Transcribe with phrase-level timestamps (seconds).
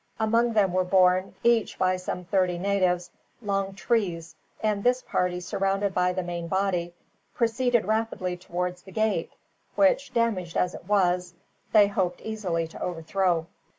[0.19, 5.93] Among them were borne, each by some thirty natives, long trees; and this party, surrounded
[5.93, 6.95] by the main body,
[7.35, 9.31] proceeded rapidly towards the gate,
[9.75, 11.35] which, damaged as it was,
[11.71, 13.45] they hoped easily to overthrow.